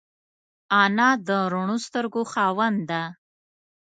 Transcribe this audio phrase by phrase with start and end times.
[0.81, 3.03] انا د روڼو سترګو خاوند ده